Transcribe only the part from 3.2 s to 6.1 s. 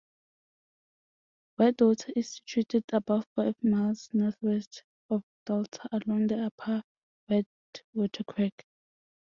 five miles northwest of Delta